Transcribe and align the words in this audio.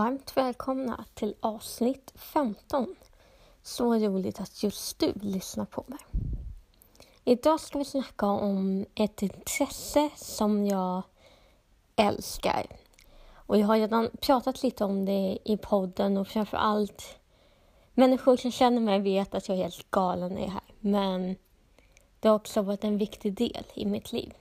Varmt 0.00 0.36
välkomna 0.36 1.04
till 1.14 1.34
avsnitt 1.40 2.12
15. 2.16 2.96
Så 3.62 3.94
roligt 3.94 4.40
att 4.40 4.62
just 4.62 4.98
du 4.98 5.12
lyssnar 5.12 5.64
på 5.64 5.84
mig. 5.86 5.98
Idag 7.24 7.60
ska 7.60 7.78
vi 7.78 7.84
snacka 7.84 8.26
om 8.26 8.86
ett 8.94 9.22
intresse 9.22 10.10
som 10.16 10.66
jag 10.66 11.02
älskar. 11.96 12.66
Och 13.34 13.58
jag 13.58 13.66
har 13.66 13.76
redan 13.76 14.10
pratat 14.20 14.62
lite 14.62 14.84
om 14.84 15.04
det 15.04 15.38
i 15.44 15.56
podden 15.56 16.16
och 16.16 16.28
framför 16.28 16.56
allt 16.56 17.18
människor 17.94 18.36
som 18.36 18.52
känner 18.52 18.80
mig 18.80 19.00
vet 19.00 19.34
att 19.34 19.48
jag 19.48 19.58
är 19.58 19.62
helt 19.62 19.90
galen 19.90 20.38
i 20.38 20.44
det 20.44 20.50
här. 20.50 20.74
Men 20.80 21.36
det 22.20 22.28
har 22.28 22.36
också 22.36 22.62
varit 22.62 22.84
en 22.84 22.98
viktig 22.98 23.34
del 23.34 23.66
i 23.74 23.86
mitt 23.86 24.12
liv. 24.12 24.34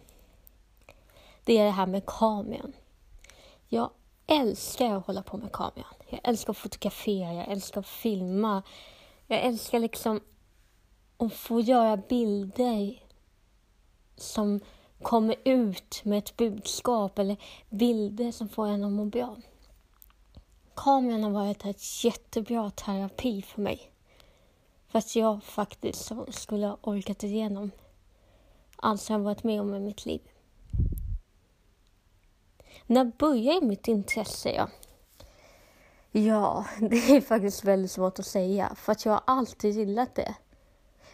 Det 1.44 1.58
är 1.58 1.66
det 1.66 1.72
här 1.72 1.88
med 1.88 2.06
kameran. 2.06 2.74
Jag 3.68 3.90
älskar 4.30 4.96
att 4.96 5.06
hålla 5.06 5.24
på 5.24 5.38
med 5.38 5.52
kameran. 5.52 5.94
Jag 6.10 6.20
älskar 6.24 6.52
att 6.52 6.58
fotografera, 6.58 7.34
jag 7.34 7.48
älskar 7.48 7.82
att 7.82 7.88
filma. 7.88 8.64
Jag 9.28 9.40
älskar 9.40 9.80
liksom 9.80 10.22
att 11.18 11.34
få 11.34 11.62
göra 11.62 11.98
bilder 11.98 13.04
som 14.16 14.60
kommer 15.02 15.36
ut 15.44 16.02
med 16.06 16.18
ett 16.18 16.38
budskap 16.38 17.20
eller 17.20 17.38
bilder 17.70 18.32
som 18.32 18.50
får 18.50 18.68
en 18.68 18.84
att 18.84 18.92
må 18.92 19.06
bra. 19.06 19.36
Kameran 20.76 21.24
har 21.24 21.32
varit 21.32 21.66
ett 21.66 22.04
jättebra 22.04 22.72
terapi 22.72 23.42
för 23.42 23.62
mig. 23.62 23.92
Fast 24.88 25.16
jag 25.16 25.44
faktiskt 25.44 26.12
skulle 26.30 26.68
ha 26.68 26.78
orkat 26.82 27.24
igenom 27.24 27.72
allt 28.76 29.02
som 29.02 29.14
jag 29.16 29.24
varit 29.24 29.44
med 29.44 29.62
om 29.62 29.76
i 29.76 29.80
mitt 29.80 30.06
liv. 30.06 30.22
När 32.90 33.06
började 33.06 33.66
mitt 33.66 33.88
intresse? 33.88 34.52
Ja? 34.52 34.70
ja, 36.12 36.66
det 36.80 37.16
är 37.16 37.22
faktiskt 37.22 37.64
väldigt 37.64 37.92
svårt 37.92 38.20
att 38.20 38.26
säga 38.26 38.76
för 38.76 38.92
att 38.92 39.06
jag 39.06 39.12
har 39.12 39.22
alltid 39.26 39.76
gillat 39.76 40.16
det. 40.16 40.36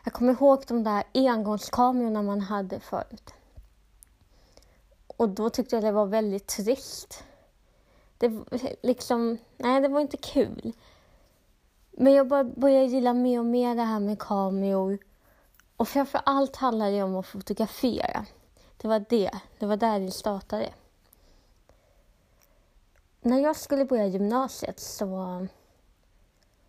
Jag 0.03 0.13
kommer 0.13 0.33
ihåg 0.33 0.63
de 0.67 0.83
där 0.83 1.03
engångskamerorna 1.13 2.21
man 2.21 2.41
hade 2.41 2.79
förut. 2.79 3.33
Och 5.07 5.29
då 5.29 5.49
tyckte 5.49 5.75
jag 5.75 5.83
det 5.83 5.91
var 5.91 6.05
väldigt 6.05 6.47
trist. 6.47 7.23
Det 8.17 8.31
liksom, 8.83 9.37
nej 9.57 9.81
det 9.81 9.87
var 9.87 9.99
inte 10.01 10.17
kul. 10.17 10.73
Men 11.91 12.13
jag 12.13 12.27
började 12.55 12.85
gilla 12.85 13.13
mer 13.13 13.39
och 13.39 13.45
mer 13.45 13.75
det 13.75 13.83
här 13.83 13.99
med 13.99 14.19
kameror. 14.19 14.97
Och 15.77 15.87
framför 15.87 16.21
allt 16.25 16.55
handlade 16.55 16.91
det 16.91 17.03
om 17.03 17.15
att 17.15 17.27
fotografera. 17.27 18.25
Det 18.77 18.87
var 18.87 19.05
det, 19.09 19.31
det 19.59 19.65
var 19.65 19.77
där 19.77 19.99
det 19.99 20.11
startade 20.11 20.69
när 23.25 23.39
jag 23.39 23.55
skulle 23.55 23.85
börja 23.85 24.05
gymnasiet 24.05 24.79
så 24.79 25.47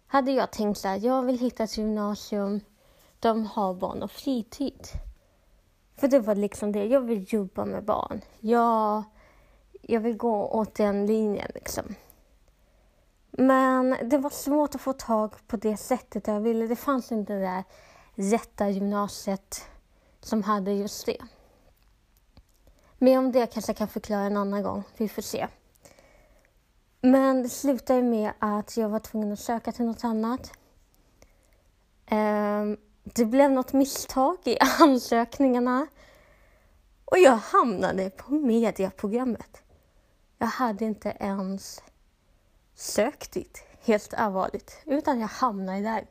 hade 0.06 0.32
jag 0.32 0.50
tänkt 0.50 0.84
att 0.84 1.02
jag 1.02 1.22
vill 1.22 1.38
hitta 1.38 1.64
ett 1.64 1.78
gymnasium 1.78 2.60
där 3.20 3.28
de 3.28 3.46
har 3.46 3.74
barn 3.74 4.02
och 4.02 4.10
fritid. 4.10 4.88
För 5.96 6.08
det 6.08 6.18
var 6.18 6.34
liksom 6.34 6.72
det, 6.72 6.84
jag 6.84 7.00
vill 7.00 7.26
jobba 7.28 7.64
med 7.64 7.84
barn. 7.84 8.20
Jag, 8.40 9.02
jag 9.82 10.00
vill 10.00 10.16
gå 10.16 10.46
åt 10.46 10.74
den 10.74 11.06
linjen 11.06 11.50
liksom. 11.54 11.94
Men 13.30 13.96
det 14.02 14.18
var 14.18 14.30
svårt 14.30 14.74
att 14.74 14.80
få 14.80 14.92
tag 14.92 15.34
på 15.46 15.56
det 15.56 15.76
sättet 15.76 16.26
jag 16.26 16.40
ville. 16.40 16.66
Det 16.66 16.76
fanns 16.76 17.12
inte 17.12 17.32
det 17.32 17.40
där 17.40 17.64
rätta 18.14 18.68
gymnasiet 18.68 19.64
som 20.20 20.42
hade 20.42 20.72
just 20.72 21.06
det. 21.06 21.22
Men 22.98 23.18
om 23.18 23.32
det 23.32 23.46
kanske 23.46 23.70
jag 23.70 23.76
kan 23.76 23.88
förklara 23.88 24.22
en 24.22 24.36
annan 24.36 24.62
gång. 24.62 24.82
Vi 24.96 25.08
får 25.08 25.22
se. 25.22 25.48
Men 27.06 27.42
det 27.42 27.48
slutade 27.48 28.02
med 28.02 28.32
att 28.38 28.76
jag 28.76 28.88
var 28.88 28.98
tvungen 28.98 29.32
att 29.32 29.38
söka 29.38 29.72
till 29.72 29.84
något 29.84 30.04
annat. 30.04 30.52
Ehm, 32.06 32.76
det 33.02 33.24
blev 33.24 33.50
något 33.50 33.72
misstag 33.72 34.36
i 34.44 34.58
ansökningarna 34.80 35.86
och 37.04 37.18
jag 37.18 37.36
hamnade 37.36 38.10
på 38.10 38.34
mediaprogrammet. 38.34 39.62
Jag 40.38 40.46
hade 40.46 40.84
inte 40.84 41.16
ens 41.20 41.82
sökt 42.74 43.32
dit, 43.32 43.62
helt 43.80 44.14
allvarligt, 44.14 44.82
utan 44.84 45.20
jag 45.20 45.28
hamnade 45.28 45.80
där. 45.80 46.06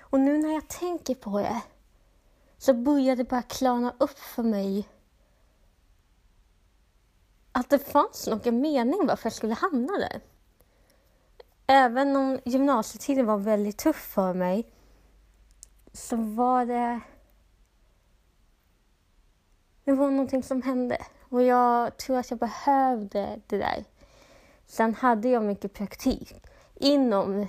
Och 0.00 0.20
nu 0.20 0.38
när 0.38 0.52
jag 0.52 0.68
tänker 0.68 1.14
på 1.14 1.38
det 1.38 1.60
så 2.58 2.74
börjar 2.74 3.16
det 3.16 3.24
bara 3.24 3.42
klarna 3.42 3.94
upp 3.98 4.18
för 4.18 4.42
mig 4.42 4.88
att 7.58 7.70
det 7.70 7.78
fanns 7.78 8.26
någon 8.26 8.60
mening 8.60 9.06
varför 9.06 9.26
jag 9.26 9.32
skulle 9.32 9.54
hamna 9.54 9.92
där. 9.92 10.20
Även 11.66 12.16
om 12.16 12.40
gymnasietiden 12.44 13.26
var 13.26 13.38
väldigt 13.38 13.78
tuff 13.78 13.96
för 13.96 14.34
mig 14.34 14.70
så 15.92 16.16
var 16.16 16.66
det... 16.66 17.00
Det 19.84 19.92
var 19.92 20.10
någonting 20.10 20.42
som 20.42 20.62
hände 20.62 20.98
och 21.28 21.42
jag 21.42 21.96
tror 21.96 22.16
att 22.16 22.30
jag 22.30 22.38
behövde 22.38 23.40
det 23.46 23.58
där. 23.58 23.84
Sen 24.66 24.94
hade 24.94 25.28
jag 25.28 25.42
mycket 25.42 25.72
praktik 25.72 26.34
inom 26.74 27.46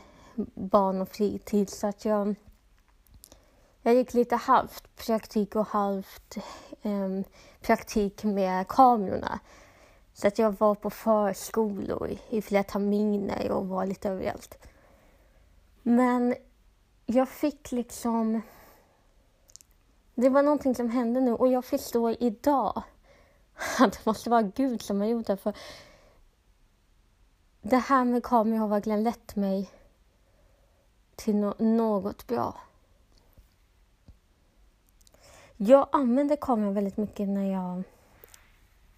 barn 0.55 1.01
och 1.01 1.09
fritid 1.09 1.69
så 1.69 1.87
att 1.87 2.05
jag 2.05 2.35
jag 3.81 3.95
gick 3.95 4.13
lite 4.13 4.35
halvt 4.35 4.95
praktik 4.95 5.55
och 5.55 5.67
halvt 5.67 6.37
eh, 6.81 7.21
praktik 7.61 8.23
med 8.23 8.67
kamerorna. 8.67 9.39
Så 10.19 10.27
att 10.27 10.39
jag 10.39 10.59
var 10.59 10.75
på 10.75 10.89
förskolor 10.89 12.17
i 12.29 12.41
flera 12.41 12.63
terminer 12.63 13.51
och 13.51 13.67
var 13.67 13.85
lite 13.85 14.09
överallt. 14.09 14.57
Men 15.81 16.35
jag 17.05 17.29
fick 17.29 17.71
liksom... 17.71 18.41
Det 20.15 20.29
var 20.29 20.43
någonting 20.43 20.75
som 20.75 20.89
hände 20.89 21.21
nu 21.21 21.33
och 21.33 21.47
jag 21.47 21.65
förstår 21.65 22.15
idag 22.19 22.83
att 23.79 23.93
det 23.93 24.05
måste 24.05 24.29
vara 24.29 24.41
Gud 24.41 24.81
som 24.81 24.99
har 25.01 25.07
gjort 25.07 25.27
det. 25.27 25.37
För 25.37 25.53
det 27.61 27.77
här 27.77 28.05
med 28.05 28.23
kameror 28.23 28.57
har 28.57 28.67
verkligen 28.67 29.03
lett 29.03 29.35
mig 29.35 29.69
till 31.15 31.35
no 31.35 31.53
något 31.57 32.27
bra. 32.27 32.61
Jag 35.57 35.87
använder 35.91 36.35
kameran 36.35 36.73
väldigt 36.73 36.97
mycket 36.97 37.29
när 37.29 37.51
jag 37.51 37.83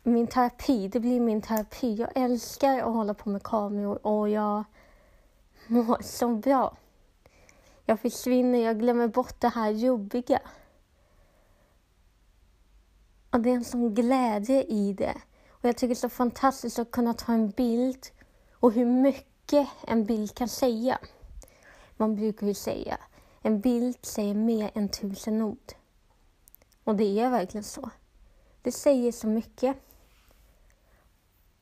min 0.03 0.28
terapi, 0.28 0.88
det 0.88 1.00
blir 1.00 1.19
min 1.19 1.41
terapi. 1.41 1.95
Jag 1.95 2.09
älskar 2.16 2.78
att 2.79 2.94
hålla 2.94 3.13
på 3.13 3.29
med 3.29 3.44
kameror 3.44 4.07
och 4.07 4.29
jag 4.29 4.63
mår 5.67 6.01
så 6.01 6.35
bra. 6.35 6.78
Jag 7.85 8.00
försvinner, 8.00 8.59
jag 8.59 8.79
glömmer 8.79 9.07
bort 9.07 9.41
det 9.41 9.50
här 9.50 9.69
jobbiga. 9.69 10.40
Och 13.29 13.40
det 13.40 13.50
är 13.50 13.53
en 13.53 13.63
sån 13.63 13.94
glädje 13.94 14.63
i 14.63 14.94
det. 14.94 15.16
Och 15.50 15.69
jag 15.69 15.78
tycker 15.78 15.88
det 15.88 15.94
är 15.94 15.95
så 15.95 16.09
fantastiskt 16.09 16.79
att 16.79 16.91
kunna 16.91 17.13
ta 17.13 17.34
en 17.34 17.50
bild 17.50 18.07
och 18.53 18.72
hur 18.72 18.85
mycket 18.85 19.67
en 19.88 20.06
bild 20.06 20.35
kan 20.35 20.47
säga. 20.47 21.00
Man 21.97 22.16
brukar 22.16 22.47
ju 22.47 22.53
säga, 22.53 22.97
en 23.41 23.61
bild 23.61 23.97
säger 24.01 24.34
mer 24.34 24.72
än 24.73 24.90
tusen 24.90 25.41
ord. 25.41 25.73
Och 26.84 26.95
det 26.95 27.19
är 27.19 27.29
verkligen 27.29 27.63
så. 27.63 27.90
Det 28.61 28.72
säger 28.72 29.11
så 29.11 29.28
mycket. 29.28 29.78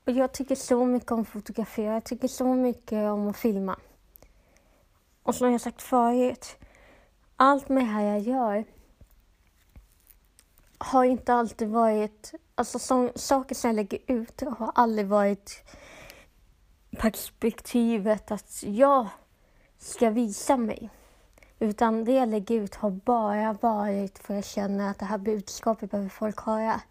Och 0.06 0.12
jag 0.12 0.32
tycker 0.32 0.56
så 0.56 0.86
mycket 0.86 1.12
om 1.12 1.22
att 1.22 1.28
fotografera. 1.28 1.94
Jag 1.94 2.04
tycker 2.04 2.28
så 2.28 2.54
mycket 2.54 3.12
om 3.12 3.28
att 3.28 3.38
filma. 3.38 3.80
Och 5.24 5.36
som 5.36 5.52
jag 5.52 5.62
sagt 5.62 5.82
förut, 5.82 6.58
allt 7.36 7.70
med 7.70 7.84
det 7.84 7.88
här 7.88 8.04
jag 8.04 8.20
gör 8.20 8.66
har 10.78 11.04
inte 11.04 11.34
alltid 11.34 11.68
varit... 11.68 12.34
Alltså 12.56 12.80
som, 12.80 13.12
saker 13.16 13.56
som 13.56 13.68
jag 13.68 13.76
lägger 13.76 14.00
ut 14.08 14.42
har 14.42 14.72
aldrig 14.76 15.08
varit 15.08 15.64
perspektivet 16.98 18.32
att 18.32 18.64
jag 18.64 19.08
ska 19.78 20.10
visa 20.10 20.58
mig. 20.58 20.90
Utan 21.60 22.06
det 22.06 22.12
jag 22.12 22.30
lägger 22.30 22.56
ut 22.56 22.76
har 22.76 22.92
bara 22.92 23.54
varit 23.54 24.20
för 24.20 24.34
att 24.34 24.38
jag 24.38 24.46
känner 24.46 24.92
att 24.92 25.00
det 25.00 25.06
här 25.06 25.18
budskapet 25.18 25.92
behöver 25.92 26.10
folk 26.10 26.42
höra. 26.42 26.82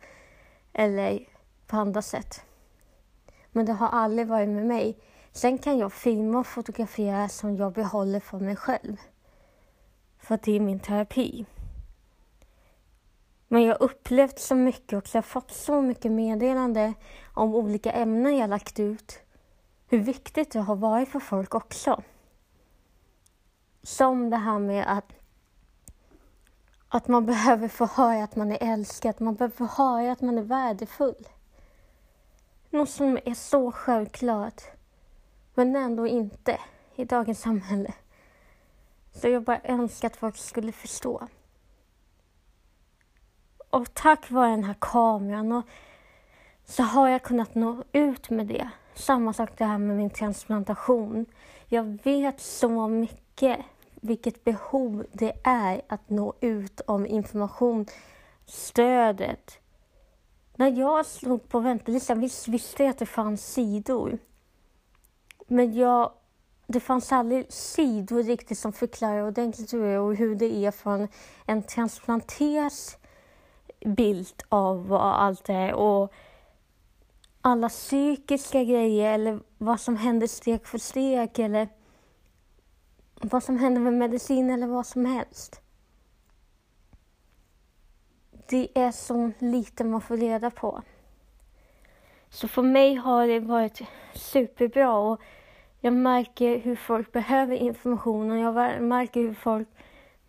Eller 0.72 1.28
på 1.66 1.76
andra 1.76 2.02
sätt. 2.02 2.44
Men 3.53 3.67
det 3.67 3.73
har 3.73 3.89
aldrig 3.89 4.27
varit 4.27 4.49
med 4.49 4.67
mig. 4.67 4.99
Sen 5.33 5.59
kan 5.59 5.79
jag 5.79 5.93
filma 5.93 6.39
och 6.39 6.47
fotografera 6.47 7.29
som 7.29 7.56
jag 7.56 7.73
behåller 7.73 8.21
för 8.21 8.39
mig 8.39 8.56
själv. 8.56 8.97
För 10.19 10.39
det 10.43 10.56
är 10.56 10.61
min 10.61 10.81
terapi. 10.81 11.47
Men 13.49 13.62
jag 13.62 13.75
har 13.75 13.83
upplevt 13.83 14.39
så 14.39 14.55
mycket 14.55 14.99
och 14.99 15.09
jag 15.12 15.19
har 15.19 15.23
fått 15.23 15.50
så 15.50 15.83
mycket 15.83 16.12
meddelande 16.12 16.95
om 17.35 17.55
olika 17.55 17.93
ämnen 17.93 18.37
jag 18.37 18.50
lagt 18.50 18.81
ut. 18.81 19.21
Hur 19.89 19.99
viktigt 19.99 20.53
det 20.53 20.61
har 20.61 20.77
varit 20.77 21.09
för 21.09 21.21
folk 21.21 21.55
också. 21.55 22.03
Som 23.83 24.31
det 24.31 24.37
här 24.37 24.59
med 24.59 24.99
att, 24.99 25.12
att 26.89 27.09
man 27.09 27.27
behöver 27.27 27.69
få 27.69 27.87
höra 27.87 28.25
att 28.25 28.37
man 28.37 28.53
är 28.53 28.73
älskad, 28.73 29.21
man 29.21 29.35
behöver 29.35 29.56
få 29.56 29.83
höra 29.83 30.12
att 30.12 30.21
man 30.21 30.39
är 30.39 30.43
värdefull. 30.43 31.29
Något 32.70 32.91
som 32.91 33.19
är 33.25 33.35
så 33.35 33.73
självklart. 33.73 34.62
Men 35.55 35.76
ändå 35.76 36.06
inte 36.06 36.59
i 36.97 37.05
dagens 37.05 37.41
samhälle. 37.41 37.94
Så 39.12 39.29
jag 39.29 39.43
bara 39.43 39.61
önskar 39.65 40.09
att 40.09 40.17
folk 40.17 40.37
skulle 40.37 40.73
förstå. 40.73 41.29
Och 43.70 43.94
tack 43.94 44.31
vare 44.31 44.50
den 44.50 44.65
här 44.65 44.76
kameran 44.81 45.53
och 45.53 45.65
så 46.65 46.82
har 46.82 47.09
jag 47.09 47.23
kunnat 47.23 47.55
nå 47.55 47.85
ut 47.93 48.31
med 48.31 48.47
det. 48.47 48.71
Samma 48.94 49.32
sak 49.32 49.50
det 49.59 49.64
här 49.64 49.79
med 49.79 49.97
min 49.97 50.11
transplantation. 50.11 51.26
Jag 51.67 51.99
vet 52.05 52.41
så 52.41 52.88
mycket 52.88 53.59
vilket 53.94 54.44
behov 54.44 55.06
det 55.12 55.32
är 55.44 55.82
att 55.88 56.11
nå 56.11 56.35
ut 56.41 56.81
om 56.81 57.06
information, 57.06 57.87
stödet. 58.47 59.59
När 60.58 60.78
jag 60.78 61.06
slog 61.06 61.49
på 61.49 61.60
väntelistan 61.60 62.20
visst 62.20 62.49
visste 62.49 62.82
jag 62.82 62.90
att 62.90 62.99
det 62.99 63.06
fanns 63.06 63.52
sidor. 63.52 64.19
Men 65.46 65.75
jag, 65.75 66.12
det 66.66 66.81
fanns 66.81 67.12
aldrig 67.12 67.52
sidor 67.52 68.22
riktigt 68.22 68.58
som 68.58 68.72
förklarar 68.72 69.26
ordentligt 69.26 69.72
hur 69.72 69.82
det 69.82 69.88
är 69.88 69.99
och 69.99 70.16
hur 70.16 70.34
det 70.34 70.66
är 70.66 70.70
från 70.70 71.08
en 71.46 71.62
transplanters 71.62 72.96
bild 73.84 74.43
av 74.49 74.88
vad 74.88 75.14
allt 75.14 75.49
är 75.49 75.72
och 75.72 76.12
alla 77.40 77.69
psykiska 77.69 78.64
grejer 78.64 79.14
eller 79.14 79.40
vad 79.58 79.81
som 79.81 79.96
händer 79.96 80.26
steg 80.26 80.66
för 80.66 80.78
steg 80.78 81.38
eller 81.38 81.69
vad 83.14 83.43
som 83.43 83.58
händer 83.58 83.81
med 83.81 83.93
medicin 83.93 84.50
eller 84.50 84.66
vad 84.66 84.87
som 84.87 85.04
helst. 85.04 85.61
Det 88.50 88.69
är 88.75 88.91
så 88.91 89.31
lite 89.39 89.85
man 89.85 90.00
får 90.00 90.17
reda 90.17 90.50
på. 90.50 90.83
Så 92.29 92.49
för 92.49 92.62
mig 92.62 92.95
har 92.95 93.27
det 93.27 93.41
varit 93.41 93.83
superbra 94.15 94.99
och 94.99 95.21
jag 95.81 95.93
märker 95.93 96.59
hur 96.59 96.77
folk 96.77 97.12
behöver 97.12 97.56
information 97.56 98.31
och 98.31 98.39
jag 98.39 98.83
märker 98.83 99.21
hur 99.21 99.35
folk 99.35 99.69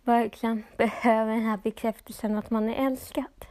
verkligen 0.02 0.64
behöver 0.76 1.32
den 1.32 1.42
här 1.42 1.56
bekräftelsen 1.56 2.38
att 2.38 2.50
man 2.50 2.68
är 2.68 2.86
älskad. 2.86 3.46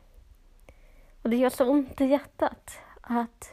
Och 1.22 1.30
det 1.30 1.38
gör 1.38 1.50
så 1.50 1.70
ont 1.70 2.02
i 2.02 2.06
hjärtat 2.06 2.78
att 3.02 3.52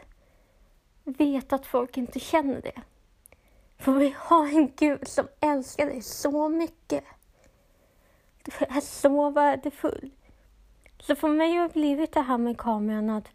veta 1.04 1.56
att 1.56 1.66
folk 1.66 1.96
inte 1.96 2.20
känner 2.20 2.60
det. 2.60 2.82
För 3.78 3.92
vi 3.92 4.14
har 4.18 4.46
en 4.46 4.72
Gud 4.76 5.08
som 5.08 5.28
älskar 5.40 5.86
dig 5.86 6.02
så 6.02 6.48
mycket. 6.48 7.04
Du 8.42 8.52
är 8.68 8.80
så 8.80 9.30
värdefull. 9.30 10.10
Så 10.98 11.16
för 11.16 11.28
mig 11.28 11.56
har 11.56 11.68
det 11.68 11.74
blivit 11.74 12.12
det 12.12 12.20
här 12.20 12.38
med 12.38 12.58
kameran 12.58 13.10
att 13.10 13.28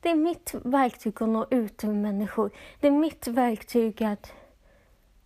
det 0.00 0.10
är 0.10 0.14
mitt 0.14 0.54
verktyg 0.54 1.22
att 1.22 1.28
nå 1.28 1.46
ut 1.50 1.76
till 1.76 1.90
människor. 1.90 2.50
Det 2.80 2.86
är 2.86 2.90
mitt 2.90 3.26
verktyg 3.26 4.02
att 4.02 4.32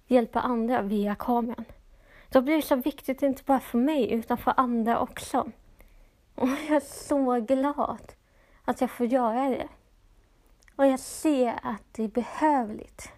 hjälpa 0.06 0.40
andra 0.40 0.82
via 0.82 1.14
kameran. 1.14 1.64
Då 2.28 2.40
blir 2.40 2.56
det 2.56 2.62
så 2.62 2.76
viktigt, 2.76 3.22
inte 3.22 3.42
bara 3.46 3.60
för 3.60 3.78
mig, 3.78 4.12
utan 4.12 4.38
för 4.38 4.54
andra 4.56 5.00
också. 5.00 5.50
Och 6.34 6.48
jag 6.48 6.76
är 6.76 6.81
så 6.81 7.40
glad 7.40 8.12
att 8.64 8.81
jag 8.81 8.90
får 8.90 9.06
göra 9.06 9.48
det. 9.48 9.69
Och 10.76 10.87
jag 10.87 11.00
ser 11.00 11.60
att 11.62 11.82
det 11.92 12.04
är 12.04 12.08
behövligt. 12.08 13.12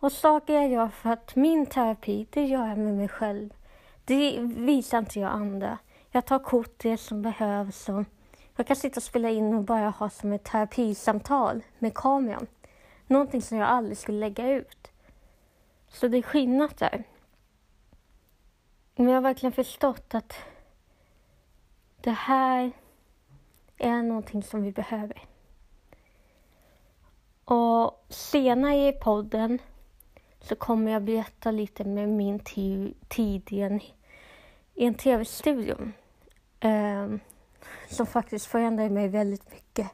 Och 0.00 0.12
saker 0.12 0.54
jag 0.54 0.68
gör 0.68 0.88
för 0.88 1.10
att 1.10 1.36
min 1.36 1.66
terapi, 1.66 2.26
det 2.30 2.44
gör 2.44 2.68
jag 2.68 2.78
med 2.78 2.94
mig 2.94 3.08
själv. 3.08 3.50
Det 4.04 4.38
visar 4.40 4.98
inte 4.98 5.20
jag 5.20 5.30
andra. 5.30 5.78
Jag 6.10 6.26
tar 6.26 6.38
kort 6.38 6.78
det 6.78 6.96
som 6.96 7.22
behövs. 7.22 7.88
Och 7.88 8.04
jag 8.56 8.66
kan 8.66 8.76
sitta 8.76 8.98
och 8.98 9.02
spela 9.02 9.30
in 9.30 9.54
och 9.54 9.64
bara 9.64 9.88
ha 9.90 10.10
som 10.10 10.32
ett 10.32 10.44
terapisamtal 10.44 11.62
med 11.78 11.94
kameran. 11.94 12.46
Någonting 13.06 13.42
som 13.42 13.58
jag 13.58 13.68
aldrig 13.68 13.98
skulle 13.98 14.18
lägga 14.18 14.50
ut. 14.50 14.90
Så 15.88 16.08
det 16.08 16.18
är 16.18 16.22
skillnad 16.22 16.74
där. 16.78 17.04
Men 18.96 19.08
jag 19.08 19.14
har 19.14 19.20
verkligen 19.20 19.52
förstått 19.52 20.14
att 20.14 20.34
det 22.00 22.10
här 22.10 22.72
är 23.78 24.02
någonting 24.02 24.42
som 24.42 24.62
vi 24.62 24.72
behöver. 24.72 25.28
Och 27.44 28.06
senare 28.08 28.88
i 28.88 28.92
podden 28.92 29.58
så 30.42 30.56
kommer 30.56 30.92
jag 30.92 31.02
berätta 31.02 31.50
lite 31.50 31.84
med 31.84 32.08
min 32.08 32.38
tid 33.08 33.52
i 33.52 33.60
en, 33.60 33.80
i 34.74 34.86
en 34.86 34.94
tv-studio. 34.94 35.76
Eh, 36.60 37.08
som 37.88 38.06
faktiskt 38.06 38.46
förändrade 38.46 38.90
mig 38.90 39.08
väldigt 39.08 39.52
mycket 39.52 39.90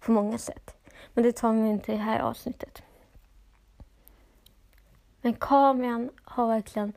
på 0.00 0.12
många 0.12 0.38
sätt. 0.38 0.76
Men 1.14 1.24
det 1.24 1.32
tar 1.32 1.52
vi 1.52 1.68
inte 1.68 1.92
i 1.92 1.96
det 1.96 2.02
här 2.02 2.20
avsnittet. 2.20 2.82
Men 5.20 5.34
kameran 5.34 6.10
har 6.22 6.48
verkligen 6.48 6.92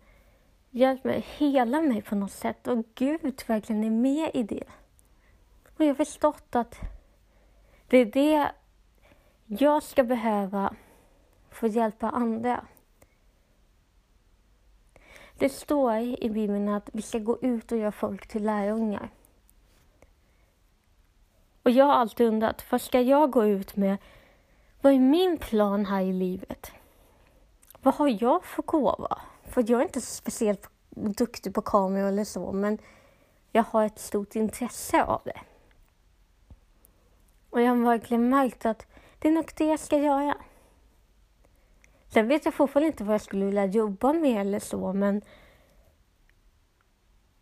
hjälpt 0.70 1.04
mig, 1.04 1.26
hela 1.38 1.82
mig 1.82 2.02
på 2.02 2.16
något 2.16 2.32
sätt 2.32 2.68
och 2.68 2.86
Gud 2.96 3.44
verkligen 3.48 3.84
är 3.84 3.90
med 3.90 4.32
i 4.34 4.44
det. 4.44 4.64
Och 5.76 5.82
jag 5.82 5.88
har 5.88 5.96
förstått 5.96 6.56
att 6.56 6.80
det 7.88 7.98
är 7.98 8.06
det 8.06 8.52
jag 9.46 9.84
ska 9.84 10.04
behöva 10.04 10.76
för 11.52 11.68
att 11.68 11.74
hjälpa 11.74 12.10
andra. 12.10 12.66
Det 15.38 15.50
står 15.50 15.96
i 15.98 16.30
Bibeln 16.30 16.70
att 16.70 16.90
vi 16.94 17.02
ska 17.02 17.20
gå 17.20 17.38
ut 17.42 17.72
och 17.72 17.78
göra 17.78 17.92
folk 17.92 18.28
till 18.28 18.44
lärjungar. 18.44 19.10
Och 21.64 21.72
jag 21.72 21.86
har 21.86 21.94
alltid 21.94 22.28
undrat, 22.28 22.72
vad 22.72 22.82
ska 22.82 23.02
jag 23.02 23.32
gå 23.32 23.46
ut 23.46 23.76
med? 23.76 23.98
Vad 24.82 24.94
är 24.94 25.00
min 25.00 25.38
plan 25.38 25.86
här 25.86 26.02
i 26.02 26.14
livet? 26.14 26.72
Vad 27.82 27.94
har 27.94 28.24
jag 28.24 28.46
för 28.46 28.64
gåva? 28.64 29.22
För 29.44 29.64
jag 29.68 29.80
är 29.80 29.86
inte 29.86 30.02
speciellt 30.02 30.70
duktig 30.90 31.54
på 31.54 31.62
kameror 31.62 32.08
eller 32.08 32.24
så, 32.24 32.52
men 32.52 32.78
jag 33.52 33.64
har 33.64 33.86
ett 33.86 34.00
stort 34.00 34.36
intresse 34.36 35.04
av 35.04 35.22
det. 35.26 35.42
Och 37.50 37.62
jag 37.62 37.70
har 37.70 37.86
verkligen 37.86 38.30
märkt 38.30 38.66
att 38.66 38.88
det 39.20 39.28
är 39.28 39.32
nog 39.32 39.52
det 39.58 39.66
jag 39.66 39.80
ska 39.80 39.98
göra. 39.98 40.38
Sen 42.14 42.28
vet 42.28 42.46
jag 42.46 42.54
fortfarande 42.54 42.88
inte 42.88 43.04
vad 43.04 43.14
jag 43.14 43.22
skulle 43.22 43.46
vilja 43.46 43.66
jobba 43.66 44.14
med 44.14 44.42
eller 44.42 44.60
så, 44.60 44.94
men 44.94 45.22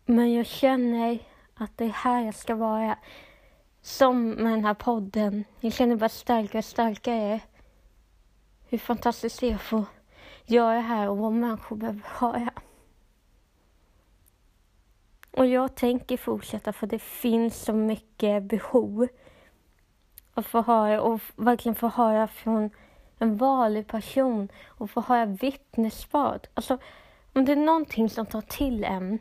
men 0.04 0.32
jag 0.32 0.46
känner 0.46 1.18
att 1.54 1.78
det 1.78 1.84
är 1.84 1.88
här 1.88 2.24
jag 2.24 2.34
ska 2.34 2.54
vara. 2.54 2.98
Som 3.82 4.30
med 4.30 4.52
den 4.52 4.64
här 4.64 4.74
podden. 4.74 5.44
Jag 5.60 5.72
känner 5.72 5.96
bara 5.96 6.08
starkare 6.08 6.58
och 6.58 6.64
starkare 6.64 7.40
hur 8.68 8.78
fantastiskt 8.78 9.40
det 9.40 9.50
är 9.50 9.54
att 9.54 9.60
få 9.60 9.84
göra 10.44 10.74
det 10.74 10.80
här 10.80 11.08
och 11.08 11.18
vad 11.18 11.32
människor 11.32 11.76
behöver 11.76 12.02
höra. 12.04 12.52
Och 15.30 15.46
jag 15.46 15.74
tänker 15.74 16.16
fortsätta 16.16 16.72
för 16.72 16.86
det 16.86 16.98
finns 16.98 17.62
så 17.62 17.72
mycket 17.72 18.42
behov 18.42 19.08
att 20.34 20.46
få 20.46 20.62
höra 20.62 21.02
och 21.02 21.20
verkligen 21.36 21.74
få 21.74 21.88
höra 21.88 22.26
från 22.26 22.70
en 23.20 23.36
vanlig 23.36 23.86
person 23.86 24.48
och 24.66 24.90
få 24.90 25.00
höra 25.00 25.26
vittnesbörd. 25.26 26.48
Alltså, 26.54 26.78
om 27.32 27.44
det 27.44 27.52
är 27.52 27.56
någonting 27.56 28.10
som 28.10 28.26
tar 28.26 28.40
till 28.40 28.84
en 28.84 29.18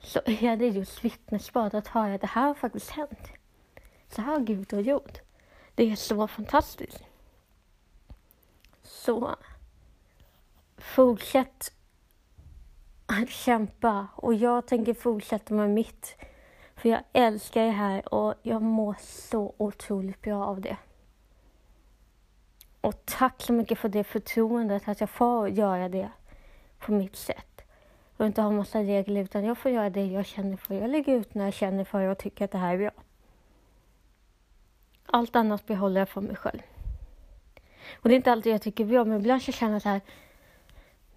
så 0.00 0.20
är 0.24 0.56
det 0.56 0.68
just 0.68 1.04
vittnesbörd 1.04 1.74
att 1.74 1.88
höra 1.88 2.14
att 2.14 2.20
det 2.20 2.26
här 2.26 2.46
har 2.46 2.54
faktiskt 2.54 2.90
hänt. 2.90 3.28
Så 4.08 4.22
här 4.22 4.32
har 4.32 4.40
Gud 4.40 4.72
har 4.72 4.80
gjort. 4.80 5.18
Det 5.74 5.90
är 5.90 5.96
så 5.96 6.28
fantastiskt. 6.28 7.02
Så 8.82 9.36
fortsätt 10.76 11.72
att 13.06 13.30
kämpa 13.30 14.08
och 14.16 14.34
jag 14.34 14.66
tänker 14.66 14.94
fortsätta 14.94 15.54
med 15.54 15.70
mitt. 15.70 16.16
För 16.76 16.88
jag 16.88 17.00
älskar 17.12 17.64
det 17.64 17.70
här 17.70 18.14
och 18.14 18.34
jag 18.42 18.62
mår 18.62 18.96
så 19.00 19.54
otroligt 19.56 20.22
bra 20.22 20.44
av 20.44 20.60
det. 20.60 20.76
Och 22.88 23.04
tack 23.04 23.42
så 23.42 23.52
mycket 23.52 23.78
för 23.78 23.88
det 23.88 24.04
förtroendet 24.04 24.88
att 24.88 25.00
jag 25.00 25.10
får 25.10 25.48
göra 25.48 25.88
det 25.88 26.10
på 26.78 26.92
mitt 26.92 27.16
sätt. 27.16 27.62
Och 28.16 28.26
inte 28.26 28.42
ha 28.42 28.50
massa 28.50 28.78
regler 28.78 29.22
utan 29.22 29.44
jag 29.44 29.58
får 29.58 29.70
göra 29.70 29.90
det 29.90 30.04
jag 30.04 30.26
känner 30.26 30.56
för. 30.56 30.74
Jag 30.74 30.90
lägger 30.90 31.14
ut 31.14 31.34
när 31.34 31.44
jag 31.44 31.54
känner 31.54 31.84
för 31.84 32.02
och 32.02 32.18
tycker 32.18 32.44
att 32.44 32.50
det 32.50 32.58
här 32.58 32.74
är 32.74 32.78
bra. 32.78 32.90
Allt 35.06 35.36
annat 35.36 35.66
behåller 35.66 36.00
jag 36.00 36.08
för 36.08 36.20
mig 36.20 36.36
själv. 36.36 36.60
Och 38.02 38.08
det 38.08 38.14
är 38.14 38.16
inte 38.16 38.32
alltid 38.32 38.52
jag 38.52 38.62
tycker 38.62 38.84
bra, 38.84 39.04
men 39.04 39.20
ibland 39.20 39.42
så 39.42 39.52
känner 39.52 39.72
jag 39.72 39.82
så 39.82 39.88
här. 39.88 40.00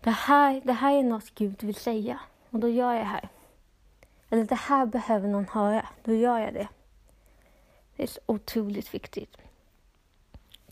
Det 0.02 0.10
här, 0.10 0.62
det 0.66 0.74
här 0.74 0.94
är 0.94 1.04
något 1.04 1.36
Gud 1.36 1.64
vill 1.64 1.76
säga 1.76 2.20
och 2.50 2.60
då 2.60 2.68
gör 2.68 2.94
jag 2.94 3.02
det 3.02 3.10
här. 3.10 3.30
Eller 4.30 4.44
det 4.44 4.56
här 4.56 4.86
behöver 4.86 5.28
någon 5.28 5.48
höra, 5.48 5.88
då 6.04 6.14
gör 6.14 6.40
jag 6.40 6.54
det. 6.54 6.68
Det 7.96 8.04
är 8.04 8.08
så 8.08 8.22
otroligt 8.26 8.94
viktigt. 8.94 9.38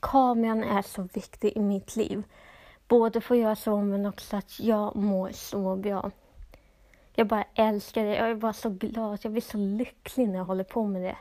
Kameran 0.01 0.63
är 0.63 0.81
så 0.81 1.07
viktig 1.13 1.53
i 1.55 1.59
mitt 1.59 1.95
liv. 1.95 2.23
Både 2.87 3.21
för 3.21 3.35
att 3.35 3.41
göra 3.41 3.55
så, 3.55 3.81
men 3.81 4.05
också 4.05 4.37
att 4.37 4.59
jag 4.59 4.95
mår 4.95 5.31
så 5.31 5.75
bra. 5.75 6.11
Jag 7.13 7.27
bara 7.27 7.45
älskar 7.55 8.05
det. 8.05 8.15
Jag 8.15 8.29
är 8.29 8.35
bara 8.35 8.53
så 8.53 8.69
glad. 8.69 9.19
Jag 9.21 9.31
blir 9.31 9.41
så 9.41 9.57
lycklig 9.57 10.29
när 10.29 10.37
jag 10.37 10.45
håller 10.45 10.63
på 10.63 10.83
med 10.87 11.01
det. 11.01 11.17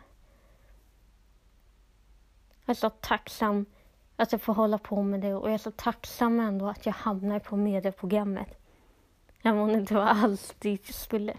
Jag 2.64 2.74
är 2.74 2.78
så 2.78 2.90
tacksam 2.90 3.66
att 4.16 4.32
jag 4.32 4.42
får 4.42 4.54
hålla 4.54 4.78
på 4.78 5.02
med 5.02 5.20
det 5.20 5.34
och 5.34 5.48
jag 5.48 5.54
är 5.54 5.58
så 5.58 5.70
tacksam 5.70 6.40
ändå 6.40 6.68
att 6.68 6.86
jag 6.86 6.92
hamnar 6.92 7.38
på 7.38 7.56
medieprogrammet. 7.56 8.58
Även 9.42 9.60
om 9.60 9.68
det 9.68 9.74
inte 9.74 9.94
var 9.94 10.02
alls 10.02 10.54
dit 10.58 10.82
jag 10.86 10.94
skulle. 10.94 11.36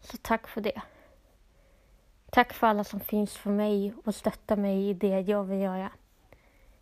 Så 0.00 0.16
tack 0.16 0.48
för 0.48 0.60
det. 0.60 0.82
Tack 2.34 2.52
för 2.52 2.66
alla 2.66 2.84
som 2.84 3.00
finns 3.00 3.36
för 3.36 3.50
mig 3.50 3.94
och 4.04 4.14
stöttar 4.14 4.56
mig 4.56 4.88
i 4.88 4.94
det 4.94 5.20
jag 5.20 5.44
vill 5.44 5.60
göra. 5.60 5.90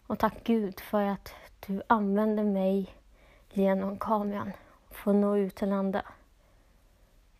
Och 0.06 0.18
tack 0.18 0.44
Gud 0.44 0.80
för 0.80 1.02
att 1.02 1.34
du 1.66 1.82
använder 1.86 2.44
mig 2.44 2.94
genom 3.50 3.98
kameran 3.98 4.52
för 4.90 5.10
att 5.10 5.16
nå 5.16 5.36
ut 5.36 5.54
till 5.54 5.72
andra. 5.72 6.02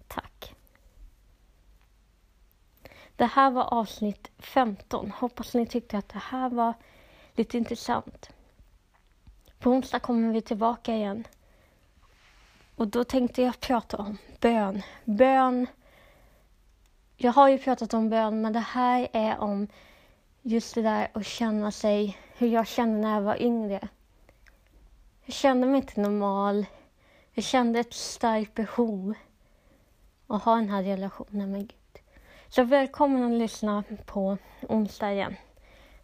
Tack. 0.09 0.54
Det 3.16 3.26
här 3.26 3.50
var 3.50 3.75
avsnitt 3.75 4.31
15. 4.38 5.11
Hoppas 5.11 5.54
ni 5.54 5.66
tyckte 5.66 5.99
att 5.99 6.09
det 6.09 6.23
här 6.23 6.50
var 6.50 6.75
lite 7.35 7.59
intressant. 7.59 8.31
På 9.59 9.71
onsdag 9.71 10.00
kommer 10.00 10.33
vi 10.33 10.40
tillbaka 10.40 10.95
igen. 10.95 11.26
Och 12.76 12.88
då 12.88 13.04
tänkte 13.04 13.42
jag 13.42 13.61
prata 13.61 13.97
om 13.97 14.19
bön. 14.40 14.83
Bön. 15.04 15.66
Jag 17.25 17.33
har 17.33 17.49
ju 17.49 17.59
pratat 17.59 17.95
om 17.95 18.11
bön, 18.11 18.41
men 18.41 18.52
det 18.52 18.59
här 18.59 19.09
är 19.12 19.38
om 19.38 19.69
just 20.43 20.75
det 20.75 20.83
där 20.83 21.09
att 21.12 21.26
känna 21.26 21.71
sig, 21.71 22.19
hur 22.37 22.49
jag 22.49 22.67
kände 22.67 23.00
när 23.00 23.14
jag 23.14 23.23
var 23.23 23.43
yngre. 23.43 23.88
Jag 25.25 25.35
kände 25.35 25.67
mig 25.67 25.76
inte 25.76 26.00
normal. 26.00 26.67
Jag 27.33 27.45
kände 27.45 27.81
ett 27.81 27.95
starkt 27.95 28.55
behov 28.55 29.14
att 30.26 30.43
ha 30.43 30.55
den 30.55 30.69
här 30.69 30.83
relationen 30.83 31.52
med 31.52 31.61
Gud. 31.61 32.02
Så 32.49 32.64
välkommen 32.64 33.33
att 33.33 33.38
lyssna 33.38 33.85
på 34.07 34.38
onsdag 34.69 35.12
igen. 35.12 35.37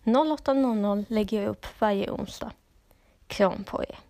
08.00 0.05 1.05
lägger 1.09 1.43
jag 1.43 1.51
upp 1.51 1.81
varje 1.81 2.11
onsdag. 2.11 2.53
Kram 3.27 3.65
på 3.65 3.83
er. 3.83 4.08